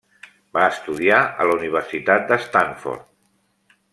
[0.57, 3.07] Va estudiar a la Universitat de Stanford.